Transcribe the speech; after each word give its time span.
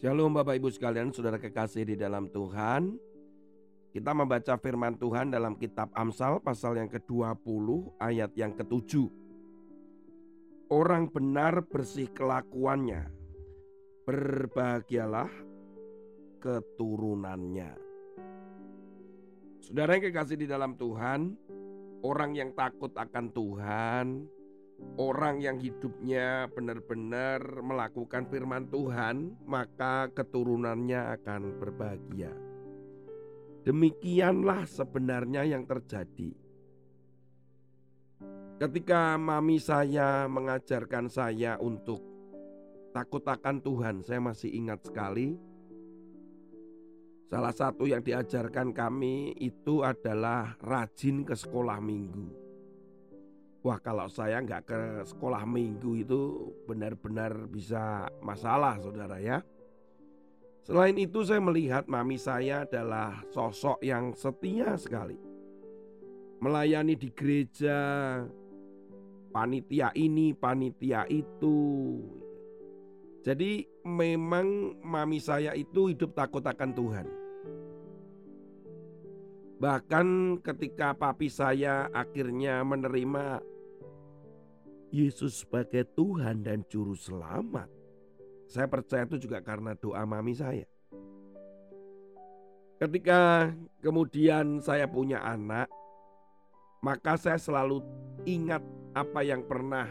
Shalom 0.00 0.32
Bapak 0.32 0.56
Ibu 0.56 0.72
sekalian, 0.72 1.12
saudara 1.12 1.36
kekasih 1.36 1.84
di 1.84 1.92
dalam 1.92 2.32
Tuhan. 2.32 2.96
Kita 3.92 4.16
membaca 4.16 4.56
firman 4.56 4.96
Tuhan 4.96 5.28
dalam 5.28 5.60
kitab 5.60 5.92
Amsal 5.92 6.40
pasal 6.40 6.80
yang 6.80 6.88
ke-20 6.88 8.00
ayat 8.00 8.32
yang 8.32 8.56
ke-7. 8.56 8.96
Orang 10.72 11.12
benar 11.12 11.60
bersih 11.68 12.08
kelakuannya, 12.16 13.12
berbahagialah 14.08 15.28
keturunannya. 16.40 17.76
Saudara 19.60 20.00
yang 20.00 20.04
kekasih 20.08 20.40
di 20.40 20.48
dalam 20.48 20.80
Tuhan, 20.80 21.36
orang 22.00 22.32
yang 22.32 22.56
takut 22.56 22.96
akan 22.96 23.28
Tuhan, 23.36 24.24
orang 25.00 25.40
yang 25.40 25.56
hidupnya 25.56 26.50
benar-benar 26.52 27.64
melakukan 27.64 28.28
firman 28.28 28.68
Tuhan, 28.68 29.40
maka 29.48 30.12
keturunannya 30.12 31.16
akan 31.20 31.42
berbahagia. 31.56 32.32
Demikianlah 33.64 34.64
sebenarnya 34.68 35.44
yang 35.44 35.64
terjadi. 35.68 36.32
Ketika 38.60 39.16
mami 39.16 39.56
saya 39.56 40.28
mengajarkan 40.28 41.08
saya 41.08 41.56
untuk 41.56 42.04
takut 42.92 43.24
akan 43.24 43.64
Tuhan, 43.64 44.04
saya 44.04 44.20
masih 44.20 44.52
ingat 44.52 44.84
sekali. 44.84 45.32
Salah 47.24 47.54
satu 47.54 47.88
yang 47.88 48.04
diajarkan 48.04 48.74
kami 48.74 49.32
itu 49.38 49.80
adalah 49.80 50.58
rajin 50.60 51.24
ke 51.24 51.32
sekolah 51.32 51.78
minggu. 51.78 52.49
Wah 53.60 53.76
kalau 53.76 54.08
saya 54.08 54.40
nggak 54.40 54.62
ke 54.64 54.80
sekolah 55.04 55.44
minggu 55.44 56.00
itu 56.00 56.48
benar-benar 56.64 57.44
bisa 57.44 58.08
masalah 58.24 58.80
saudara 58.80 59.20
ya. 59.20 59.44
Selain 60.64 60.96
itu 60.96 61.20
saya 61.24 61.44
melihat 61.44 61.84
mami 61.84 62.16
saya 62.16 62.64
adalah 62.64 63.20
sosok 63.28 63.84
yang 63.84 64.16
setia 64.16 64.80
sekali. 64.80 65.20
Melayani 66.40 66.96
di 66.96 67.12
gereja, 67.12 67.76
panitia 69.28 69.92
ini, 69.92 70.32
panitia 70.32 71.04
itu. 71.12 72.00
Jadi 73.20 73.68
memang 73.84 74.80
mami 74.80 75.20
saya 75.20 75.52
itu 75.52 75.92
hidup 75.92 76.16
takut 76.16 76.40
akan 76.40 76.70
Tuhan. 76.72 77.06
Bahkan 79.60 80.40
ketika 80.40 80.96
papi 80.96 81.28
saya 81.28 81.92
akhirnya 81.92 82.64
menerima 82.64 83.44
Yesus 84.90 85.46
sebagai 85.46 85.86
Tuhan 85.94 86.42
dan 86.42 86.66
Juru 86.66 86.98
Selamat. 86.98 87.70
Saya 88.50 88.66
percaya 88.66 89.06
itu 89.06 89.22
juga 89.30 89.38
karena 89.38 89.78
doa 89.78 90.02
mami 90.02 90.34
saya. 90.34 90.66
Ketika 92.82 93.52
kemudian 93.78 94.58
saya 94.58 94.90
punya 94.90 95.22
anak, 95.22 95.70
maka 96.82 97.14
saya 97.14 97.38
selalu 97.38 97.84
ingat 98.26 98.64
apa 98.98 99.22
yang 99.22 99.46
pernah 99.46 99.86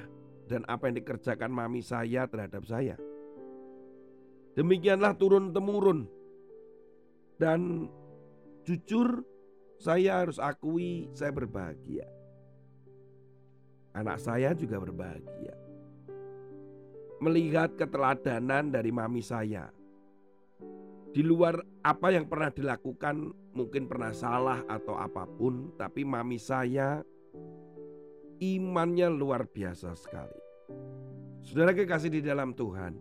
dan 0.52 0.68
apa 0.68 0.92
yang 0.92 1.00
dikerjakan 1.00 1.54
mami 1.54 1.80
saya 1.80 2.28
terhadap 2.28 2.68
saya. 2.68 3.00
Demikianlah 4.60 5.16
turun-temurun. 5.16 6.10
Dan 7.40 7.88
jujur 8.68 9.24
saya 9.80 10.20
harus 10.28 10.36
akui 10.36 11.08
saya 11.16 11.32
berbahagia. 11.32 12.19
Anak 13.94 14.22
saya 14.22 14.54
juga 14.54 14.78
berbahagia. 14.78 15.56
Melihat 17.20 17.76
keteladanan 17.76 18.72
dari 18.72 18.94
mami 18.94 19.20
saya. 19.20 19.74
Di 21.10 21.26
luar 21.26 21.58
apa 21.82 22.14
yang 22.14 22.30
pernah 22.30 22.54
dilakukan 22.54 23.34
mungkin 23.58 23.90
pernah 23.90 24.14
salah 24.14 24.62
atau 24.70 24.96
apa 24.96 25.26
pun. 25.26 25.74
Tapi 25.76 26.06
mami 26.06 26.38
saya 26.38 27.02
imannya 28.40 29.12
luar 29.12 29.50
biasa 29.50 29.98
sekali. 29.98 30.40
Saudara 31.44 31.76
kekasih 31.76 32.14
di 32.14 32.22
dalam 32.24 32.56
Tuhan. 32.56 32.96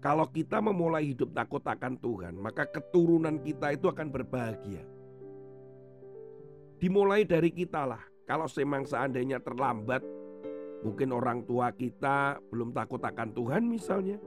Kalau 0.00 0.24
kita 0.32 0.64
memulai 0.64 1.12
hidup 1.12 1.36
takut 1.36 1.60
akan 1.60 2.00
Tuhan, 2.00 2.32
maka 2.40 2.64
keturunan 2.64 3.36
kita 3.36 3.76
itu 3.76 3.84
akan 3.84 4.08
berbahagia. 4.08 4.80
Dimulai 6.80 7.28
dari 7.28 7.52
kita 7.52 7.84
lah. 7.84 8.00
Kalau 8.30 8.46
memang 8.62 8.86
seandainya 8.86 9.42
terlambat, 9.42 10.06
mungkin 10.86 11.10
orang 11.10 11.42
tua 11.42 11.74
kita 11.74 12.38
belum 12.46 12.70
takut 12.70 13.02
akan 13.02 13.34
Tuhan 13.34 13.66
misalnya. 13.66 14.22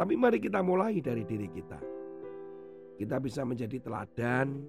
Tapi 0.00 0.16
mari 0.16 0.40
kita 0.40 0.64
mulai 0.64 1.04
dari 1.04 1.28
diri 1.28 1.44
kita. 1.44 1.76
Kita 2.96 3.20
bisa 3.20 3.44
menjadi 3.44 3.84
teladan, 3.84 4.64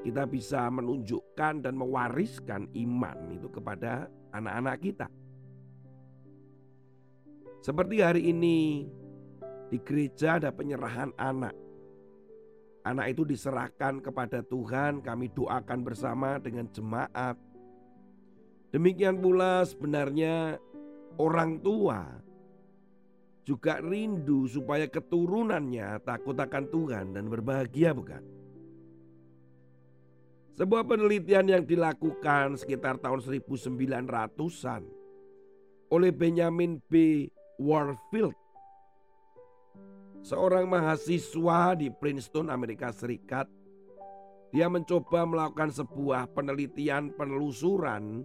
kita 0.00 0.24
bisa 0.24 0.72
menunjukkan 0.72 1.68
dan 1.68 1.76
mewariskan 1.76 2.64
iman 2.80 3.28
itu 3.28 3.52
kepada 3.52 4.08
anak-anak 4.32 4.76
kita. 4.80 5.06
Seperti 7.60 8.00
hari 8.00 8.32
ini 8.32 8.88
di 9.68 9.76
gereja 9.84 10.40
ada 10.40 10.48
penyerahan 10.48 11.12
anak. 11.20 11.52
Anak 12.84 13.16
itu 13.16 13.24
diserahkan 13.24 14.04
kepada 14.04 14.44
Tuhan, 14.44 15.00
kami 15.00 15.32
doakan 15.32 15.80
bersama 15.80 16.36
dengan 16.36 16.68
jemaat. 16.68 17.32
Demikian 18.76 19.24
pula 19.24 19.64
sebenarnya 19.64 20.60
orang 21.16 21.64
tua 21.64 22.04
juga 23.48 23.80
rindu 23.80 24.44
supaya 24.44 24.84
keturunannya 24.84 25.96
takut 26.04 26.36
akan 26.36 26.64
Tuhan 26.68 27.06
dan 27.16 27.24
berbahagia 27.32 27.96
bukan? 27.96 28.20
Sebuah 30.54 30.84
penelitian 30.84 31.50
yang 31.50 31.64
dilakukan 31.64 32.60
sekitar 32.60 33.00
tahun 33.00 33.24
1900-an 33.24 34.82
oleh 35.88 36.10
Benjamin 36.12 36.84
B. 36.84 37.26
Warfield 37.56 38.43
seorang 40.24 40.64
mahasiswa 40.64 41.76
di 41.76 41.92
Princeton, 41.92 42.48
Amerika 42.48 42.88
Serikat. 42.90 43.44
Dia 44.50 44.72
mencoba 44.72 45.28
melakukan 45.28 45.68
sebuah 45.68 46.32
penelitian 46.32 47.12
penelusuran 47.12 48.24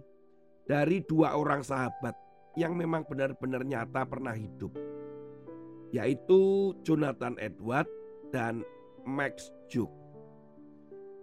dari 0.64 1.02
dua 1.04 1.36
orang 1.36 1.60
sahabat 1.60 2.16
yang 2.56 2.78
memang 2.78 3.04
benar-benar 3.04 3.66
nyata 3.66 4.06
pernah 4.08 4.32
hidup. 4.32 4.72
Yaitu 5.90 6.72
Jonathan 6.86 7.34
Edward 7.36 7.90
dan 8.30 8.62
Max 9.02 9.50
Juk. 9.66 9.90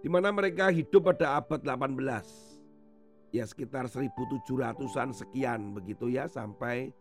Di 0.03 0.11
mana 0.11 0.29
mereka 0.29 0.69
hidup 0.69 1.07
pada 1.09 1.39
abad 1.39 1.63
18. 1.63 3.31
Ya 3.31 3.47
sekitar 3.47 3.87
1700-an 3.87 5.16
sekian 5.16 5.71
begitu 5.71 6.11
ya 6.11 6.27
sampai 6.27 6.91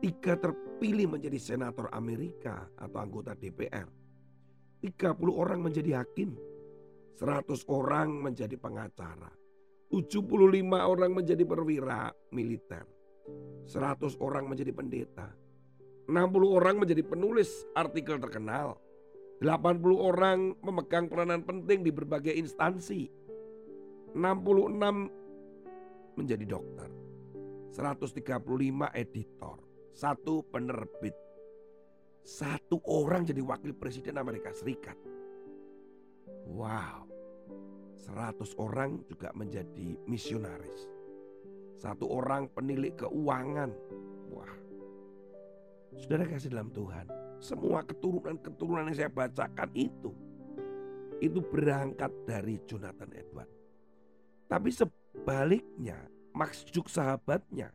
Tiga 0.00 0.32
terpilih 0.32 1.12
menjadi 1.12 1.36
senator 1.36 1.92
Amerika 1.92 2.64
atau 2.80 3.04
anggota 3.04 3.36
DPR. 3.36 3.84
30 4.80 5.12
orang 5.28 5.60
menjadi 5.60 6.00
hakim. 6.00 6.40
100 7.20 7.68
orang 7.68 8.08
menjadi 8.16 8.56
pengacara. 8.56 9.28
75 9.92 10.24
orang 10.88 11.12
menjadi 11.12 11.44
perwira 11.44 12.16
militer. 12.32 12.88
100 13.68 14.16
orang 14.24 14.48
menjadi 14.48 14.72
pendeta. 14.72 15.36
60 16.08 16.16
orang 16.48 16.80
menjadi 16.80 17.04
penulis 17.04 17.68
artikel 17.76 18.16
terkenal. 18.16 18.80
80 19.44 19.84
orang 20.00 20.56
memegang 20.64 21.12
peranan 21.12 21.44
penting 21.44 21.84
di 21.84 21.92
berbagai 21.92 22.32
instansi. 22.32 23.04
66 24.16 26.16
menjadi 26.16 26.44
dokter. 26.48 26.88
135 27.76 28.88
editor. 28.96 29.69
Satu 30.00 30.40
penerbit. 30.48 31.12
Satu 32.24 32.80
orang 32.88 33.28
jadi 33.28 33.44
wakil 33.44 33.76
presiden 33.76 34.16
Amerika 34.16 34.48
Serikat. 34.48 34.96
Wow. 36.48 37.04
100 38.08 38.40
orang 38.56 39.04
juga 39.04 39.28
menjadi 39.36 40.00
misionaris. 40.08 40.88
Satu 41.76 42.08
orang 42.08 42.48
penilik 42.48 42.96
keuangan. 42.96 43.76
Wah. 44.32 44.54
Saudara 46.00 46.24
kasih 46.24 46.48
dalam 46.48 46.72
Tuhan 46.72 47.04
semua 47.36 47.84
keturunan-keturunan 47.84 48.88
yang 48.88 48.96
saya 48.96 49.12
bacakan 49.12 49.68
itu 49.76 50.16
itu 51.20 51.44
berangkat 51.44 52.08
dari 52.24 52.56
Jonathan 52.64 53.12
Edward. 53.12 53.52
Tapi 54.48 54.72
sebaliknya, 54.72 56.00
Max 56.32 56.64
Juk 56.72 56.88
sahabatnya 56.88 57.68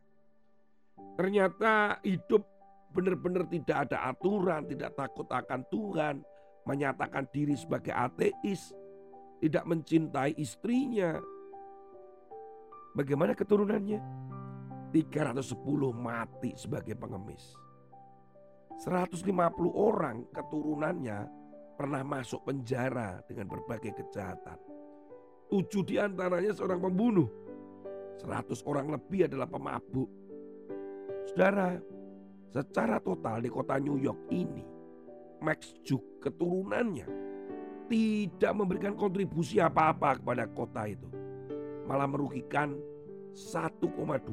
ternyata 1.16 1.98
hidup 2.04 2.44
benar-benar 2.92 3.44
tidak 3.48 3.88
ada 3.88 4.12
aturan, 4.12 4.64
tidak 4.68 4.96
takut 4.96 5.28
akan 5.28 5.60
Tuhan, 5.68 6.24
menyatakan 6.64 7.28
diri 7.28 7.52
sebagai 7.52 7.92
ateis, 7.92 8.72
tidak 9.40 9.64
mencintai 9.68 10.32
istrinya. 10.40 11.20
Bagaimana 12.96 13.36
keturunannya? 13.36 14.00
310 14.94 15.52
mati 15.92 16.56
sebagai 16.56 16.96
pengemis. 16.96 17.52
150 18.80 19.28
orang 19.72 20.24
keturunannya 20.32 21.18
pernah 21.76 22.00
masuk 22.00 22.48
penjara 22.48 23.20
dengan 23.28 23.52
berbagai 23.52 23.92
kejahatan. 23.92 24.56
Tujuh 25.52 25.84
di 25.84 25.96
antaranya 26.00 26.56
seorang 26.56 26.80
pembunuh. 26.80 27.28
Seratus 28.16 28.64
orang 28.64 28.96
lebih 28.96 29.28
adalah 29.28 29.44
pemabuk. 29.44 30.08
Saudara, 31.36 31.76
secara 32.48 32.96
total 32.96 33.44
di 33.44 33.52
kota 33.52 33.76
New 33.76 34.00
York 34.00 34.32
ini, 34.32 34.64
Max 35.44 35.68
Juk 35.84 36.24
keturunannya 36.24 37.04
tidak 37.92 38.56
memberikan 38.56 38.96
kontribusi 38.96 39.60
apa-apa 39.60 40.16
kepada 40.16 40.48
kota 40.48 40.88
itu. 40.88 41.04
Malah 41.84 42.08
merugikan 42.08 42.80
1,25 43.36 44.32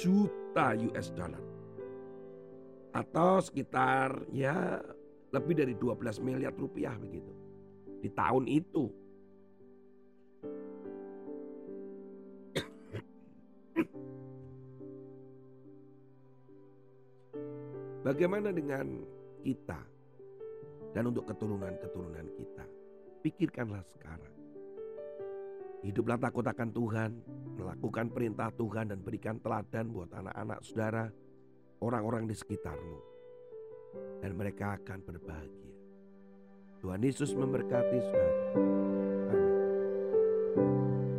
juta 0.00 0.72
US 0.88 1.12
dollar 1.12 1.44
atau 2.96 3.44
sekitar 3.44 4.24
ya 4.32 4.80
lebih 5.28 5.60
dari 5.60 5.76
12 5.76 6.24
miliar 6.24 6.56
rupiah 6.56 6.96
begitu 6.96 7.36
di 8.00 8.08
tahun 8.08 8.48
itu. 8.48 8.88
Bagaimana 18.04 18.52
dengan 18.52 19.00
kita 19.40 19.80
dan 20.92 21.08
untuk 21.08 21.24
keturunan-keturunan 21.24 22.28
kita? 22.36 22.64
Pikirkanlah 23.24 23.80
sekarang. 23.96 24.36
Hiduplah 25.80 26.20
takut 26.20 26.44
akan 26.44 26.68
Tuhan, 26.68 27.10
melakukan 27.56 28.12
perintah 28.12 28.52
Tuhan 28.52 28.92
dan 28.92 29.00
berikan 29.00 29.40
teladan 29.40 29.88
buat 29.88 30.12
anak-anak 30.12 30.60
saudara 30.60 31.08
orang-orang 31.80 32.28
di 32.28 32.36
sekitarmu, 32.36 32.98
dan 34.20 34.36
mereka 34.36 34.76
akan 34.76 35.00
berbahagia. 35.00 35.72
Tuhan 36.84 37.00
Yesus 37.00 37.32
memberkati 37.32 37.98
saudara. 38.04 38.36
Amin. 39.32 41.13